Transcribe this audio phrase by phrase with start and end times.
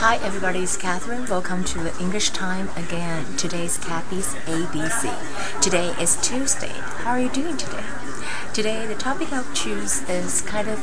[0.00, 1.24] Hi everybody, it's Catherine.
[1.24, 3.34] Welcome to English time again.
[3.38, 5.62] Today is Kathy's ABC.
[5.62, 6.68] Today is Tuesday.
[6.68, 7.82] How are you doing today?
[8.52, 10.78] Today the topic I'll choose is kind of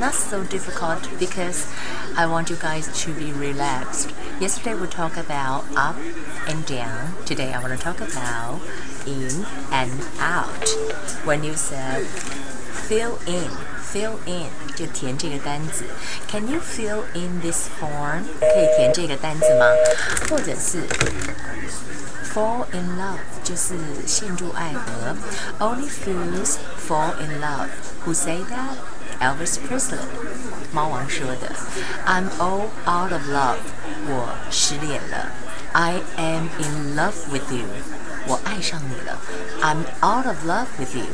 [0.00, 1.70] not so difficult because
[2.16, 4.14] I want you guys to be relaxed.
[4.40, 5.96] Yesterday we talked about up
[6.48, 7.12] and down.
[7.26, 8.62] Today I want to talk about
[9.06, 10.66] in and out.
[11.26, 12.06] When you said
[12.87, 13.49] fill in
[13.93, 15.83] fill in 就填这个单词。
[16.29, 18.23] Can you fill in this form？
[18.39, 19.65] 可以填这个单词吗？
[20.29, 20.87] 或者是
[22.33, 23.75] fall in love 就是
[24.07, 25.15] 陷入爱河。
[25.59, 27.69] Only fools fall in love.
[28.05, 28.77] Who say that?
[29.19, 29.99] Elvis Presley，
[30.71, 31.51] 猫王说的。
[32.07, 33.57] I'm all out of love，
[34.07, 35.27] 我失恋了。
[35.73, 37.67] I am in love with you，
[38.25, 39.19] 我爱上你了。
[39.61, 41.05] I'm out of love with you，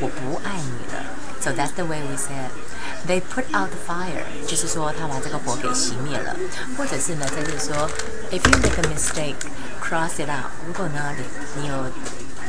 [0.00, 1.04] 我不爱你了。
[1.46, 2.50] So that's the way we said.
[3.06, 6.36] They put out the fire，就是说他把这个火给熄灭了，
[6.78, 7.90] 或者是呢，就是说，
[8.30, 10.52] if you make a mistake，cross it out。
[10.66, 11.90] 如果呢，你你有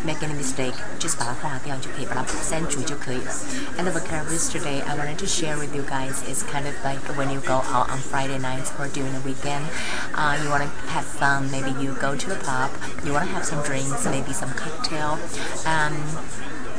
[0.05, 3.31] make any mistake，就是把它划掉就可以，把它删除就可以了。
[3.79, 7.33] And the vocabulary today I wanted to share with you guys is kind of like when
[7.33, 9.66] you go out on Friday nights or during the weekend,
[10.13, 11.49] uh, you want to have fun.
[11.49, 12.69] Maybe you go to the pub,
[13.03, 15.17] you want to have some drinks, maybe some cocktail.
[15.66, 15.97] Um,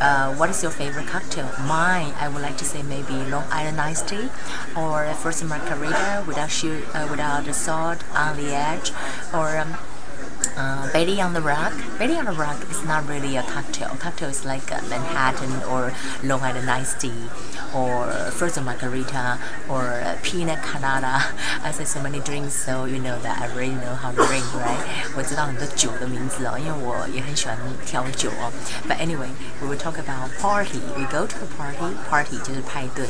[0.02, 1.50] uh, what is your favorite cocktail?
[1.68, 4.30] Mine, I would like to say maybe Long Island iced tea
[4.76, 6.50] or first margarita without
[6.94, 8.92] uh, without the salt on the edge,
[9.34, 9.76] or um,
[10.57, 11.73] uh, Betty on the Rock.
[11.99, 13.97] Betty on the Rock is not really a cocktail.
[13.99, 15.93] Cocktail is like a Manhattan or
[16.23, 17.29] Long Island iced tea
[17.75, 21.25] or frozen margarita or pina colada.
[21.63, 24.45] I say so many drinks, so you know that I already know how to drink,
[24.55, 24.79] right?
[25.17, 28.53] 我知道很多酒的名字哦，因为我也很喜欢挑酒哦。
[28.89, 30.81] But anyway, we will talk about party.
[30.97, 31.97] We go to the party.
[32.09, 33.07] Party 就是派对，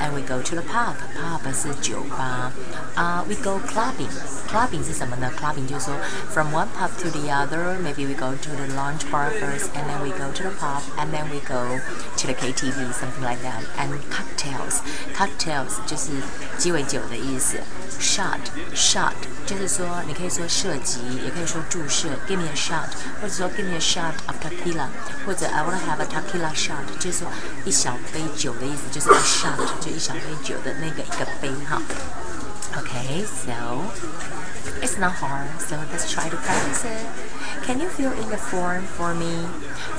[0.00, 0.94] and we go to the pub.
[1.14, 2.50] Pub 是酒吧。
[2.94, 4.10] 啊、uh,，we go clubbing.
[4.50, 5.30] Clubbing 是什么呢？
[5.38, 5.94] Clubbing 就是说
[6.32, 7.78] from one pub to the other.
[7.80, 10.82] Maybe we go to the lounge bar first, and then we go to the pub,
[10.96, 11.80] and then we go
[12.16, 13.64] to the KTV, something like that.
[13.76, 14.82] And cocktails,
[15.14, 16.10] cocktails 就是
[16.58, 17.58] 鸡尾酒的意思。
[18.00, 18.38] Shot,
[18.74, 22.08] shot 就是说你可以说射击，也可以说注射。
[22.28, 22.90] Give me a shot，
[23.20, 24.88] 或者说 Give me a shot of tequila，
[25.26, 27.28] 或者 I wanna have a tequila shot，就是说
[27.64, 31.82] 一小杯酒的意思，就是 a shot，就一小杯酒的那个一个杯哈。
[32.76, 33.82] Okay, so
[34.80, 37.06] it's not hard, so let's try to practice it.
[37.64, 39.46] Can you fill in the form for me?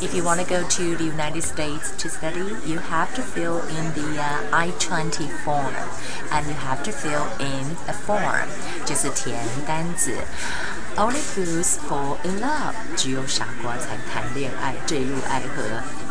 [0.01, 3.59] If you want to go to the United States to study, you have to fill
[3.67, 5.73] in the uh, I-20 form,
[6.31, 8.47] and you have to fill in a form,
[8.85, 10.13] 就是填单子。
[10.95, 12.73] Only fools fall in love.
[12.95, 15.63] 只有傻瓜才谈恋爱，坠入爱河。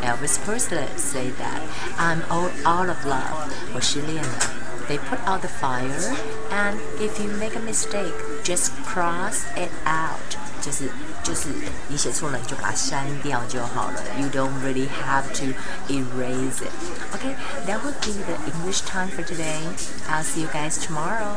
[0.02, 1.60] Elvis Presley say that.
[1.98, 3.50] I'm all out of love.
[3.74, 4.68] 我失恋了。
[4.88, 6.16] they put out the fire,
[6.50, 10.41] and if you make a mistake, just cross it out.
[10.62, 10.90] 就是
[11.22, 11.48] 就是
[11.88, 14.00] 你写错了，你就把它删掉就好了。
[14.18, 15.54] You don't really have to
[15.88, 16.72] erase it.
[17.14, 19.60] Okay, that would be the English time for today.
[20.08, 21.36] I'll see you guys tomorrow.